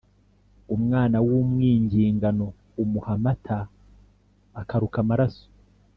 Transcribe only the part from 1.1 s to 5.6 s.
w’umwingingano umuha amata akaruka amaraso.